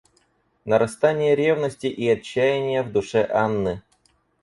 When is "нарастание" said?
0.65-1.35